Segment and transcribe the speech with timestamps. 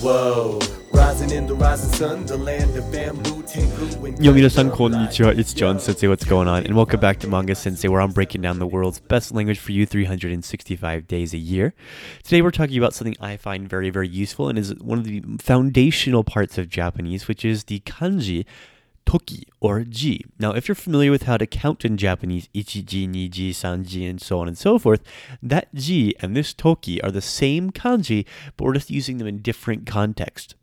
[0.00, 0.60] Whoa.
[0.92, 5.52] Rising in the rising sun, the land of bamboo, tengu, and Yo, minasan konnichiwa, it's
[5.52, 6.64] John Sensei, what's going on?
[6.64, 9.72] And welcome back to Manga Sensei, where I'm breaking down the world's best language for
[9.72, 11.74] you 365 days a year.
[12.22, 15.20] Today we're talking about something I find very, very useful and is one of the
[15.40, 18.44] foundational parts of Japanese, which is the kanji
[19.08, 20.22] toki or ji.
[20.38, 24.40] Now, if you're familiar with how to count in Japanese, ichiji, niji, sanji, and so
[24.40, 25.02] on and so forth,
[25.42, 28.26] that ji and this toki are the same kanji,
[28.56, 30.56] but we're just using them in different context.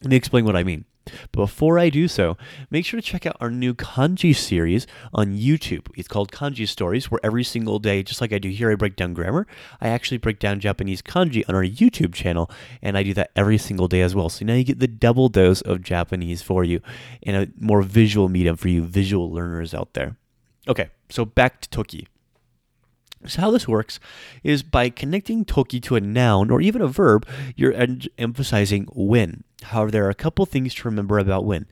[0.00, 0.84] Let me explain what I mean.
[1.32, 2.36] But before I do so,
[2.70, 5.88] make sure to check out our new kanji series on YouTube.
[5.96, 8.96] It's called Kanji Stories, where every single day, just like I do here, I break
[8.96, 9.46] down grammar.
[9.80, 12.50] I actually break down Japanese kanji on our YouTube channel,
[12.82, 14.28] and I do that every single day as well.
[14.28, 16.80] So now you get the double dose of Japanese for you
[17.22, 20.16] in a more visual medium for you visual learners out there.
[20.66, 22.06] Okay, so back to Toki.
[23.26, 23.98] So, how this works
[24.44, 29.42] is by connecting toki to a noun or even a verb, you're en- emphasizing when.
[29.62, 31.66] However, there are a couple things to remember about when.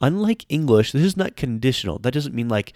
[0.00, 1.98] Unlike English, this is not conditional.
[1.98, 2.72] That doesn't mean, like,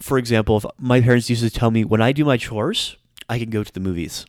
[0.00, 2.96] for example, if my parents used to tell me when I do my chores,
[3.28, 4.26] I can go to the movies.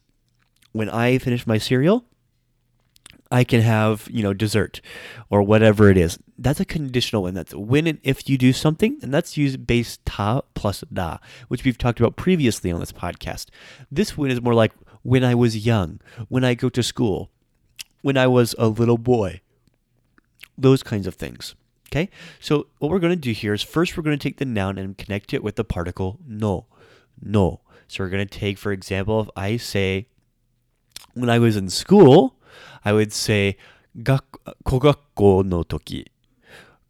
[0.71, 2.05] When I finish my cereal,
[3.31, 4.81] I can have, you know, dessert
[5.29, 6.19] or whatever it is.
[6.37, 7.33] That's a conditional when.
[7.33, 11.63] That's when and if you do something, and that's used base ta plus da, which
[11.63, 13.47] we've talked about previously on this podcast.
[13.91, 15.99] This when is more like when I was young,
[16.29, 17.31] when I go to school,
[18.04, 19.40] when I was a little boy.
[20.56, 21.54] Those kinds of things.
[21.88, 22.08] Okay?
[22.38, 24.78] So what we're going to do here is first we're going to take the noun
[24.78, 26.66] and connect it with the particle no.
[27.20, 27.60] No.
[27.88, 30.06] So we're going to take, for example, if I say,
[31.14, 32.36] when I was in school,
[32.84, 33.56] I would say
[33.96, 34.22] 学
[34.64, 36.06] 小学校の時。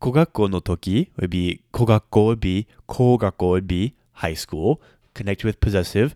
[0.00, 4.80] 小学校の時 would be 小学校 would be 小学校 would be high school.
[5.14, 6.14] Connect with possessive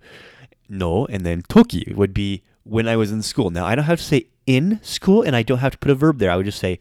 [0.69, 3.50] no, and then toki would be when I was in school.
[3.50, 5.95] Now, I don't have to say in school and I don't have to put a
[5.95, 6.31] verb there.
[6.31, 6.80] I would just say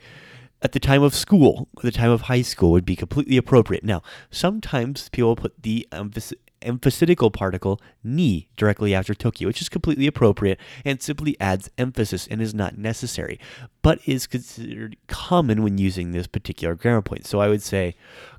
[0.60, 3.84] at the time of school, the time of high school would be completely appropriate.
[3.84, 10.06] Now, sometimes people put the emphas- emphasitical particle ni directly after toki, which is completely
[10.06, 13.38] appropriate and simply adds emphasis and is not necessary,
[13.82, 17.26] but is considered common when using this particular grammar point.
[17.26, 17.94] So I would say,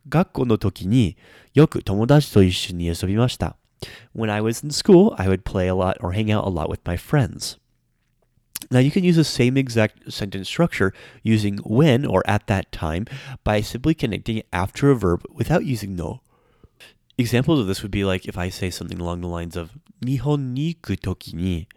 [0.09, 1.15] 学校の時に
[1.53, 3.55] よく友達と一緒に遊びました。
[4.13, 6.85] when I was in school, I would play a lot or hang out a lot with
[6.85, 7.57] my friends.
[8.71, 13.05] Now, you can use the same exact sentence structure using when or at that time
[13.43, 16.21] by simply connecting after a verb without using no.
[17.17, 20.53] Examples of this would be like if I say something along the lines of Nihon
[20.53, 21.67] ni toki ni,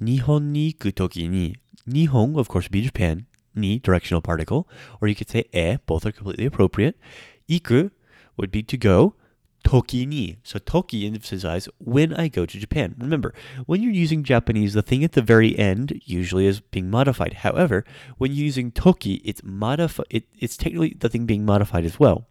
[0.00, 1.56] Nihon ni toki ni.
[1.88, 4.68] Nihon, of course, would be Japan, ni, directional particle,
[5.00, 6.96] or you could say e, both are completely appropriate.
[7.48, 7.90] Iku
[8.36, 9.14] would be to go,
[9.68, 10.38] Toki ni.
[10.42, 12.94] So toki emphasizes when I go to Japan.
[12.98, 13.34] Remember,
[13.66, 17.34] when you're using Japanese, the thing at the very end usually is being modified.
[17.44, 17.84] However,
[18.16, 22.26] when you're using toki, it's modifi- it, it's technically the thing being modified as well.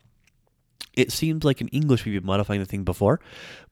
[0.96, 3.20] It seems like in English we've been modifying the thing before,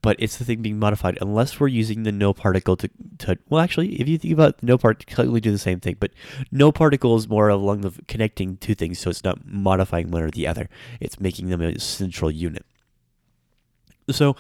[0.04, 2.88] but it's the thing being modified unless we're using the no particle to,
[3.18, 6.12] to well actually if you think about no particle we do the same thing, but
[6.52, 10.30] no particle is more along the connecting two things, so it's not modifying one or
[10.30, 10.70] the other.
[11.00, 12.64] It's making them a central unit.
[14.11, 14.37] So,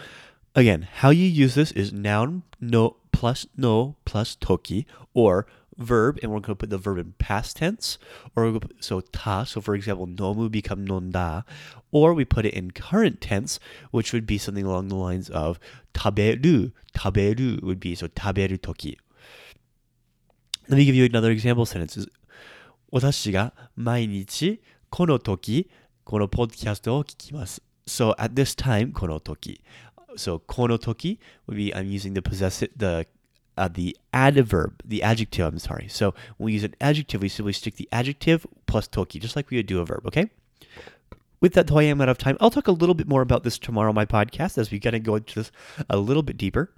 [0.54, 5.46] again, how you use this is noun no plus no plus toki or
[5.80, 7.98] verb, and we're going to put the verb in past tense,
[8.36, 9.44] or we'll put, so ta.
[9.44, 11.44] So, for example, nomu become nonda,
[11.91, 13.58] or we put it in current tense,
[13.91, 15.58] which would be something along the lines of
[15.94, 16.72] taberu.
[16.94, 18.98] Taberu would be so taberu toki.
[20.68, 22.06] Let me give you another example sentence.
[22.92, 24.60] 私が毎日
[24.91, 25.70] この時
[26.04, 27.63] このポッドキャストを聞きます。
[27.85, 29.59] so at this time, konotoki.
[30.18, 33.06] So この時 would be I'm using the possessive the
[33.57, 35.88] uh, the adverb, the adjective, I'm sorry.
[35.88, 39.50] So when we use an adjective, we simply stick the adjective plus toki, just like
[39.50, 40.29] we would do a verb, okay?
[41.40, 42.38] With that, I'm out of time.
[42.40, 44.96] I'll talk a little bit more about this tomorrow on my podcast as we kind
[44.96, 45.52] of go into this
[45.90, 46.72] a little bit deeper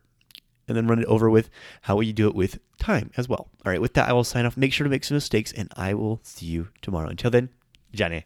[0.67, 1.49] and then run it over with
[1.83, 3.49] how you do it with time as well.
[3.65, 4.57] All right, with that, I will sign off.
[4.57, 7.07] Make sure to make some mistakes, and I will see you tomorrow.
[7.07, 7.49] Until then,
[7.91, 8.25] ja ne.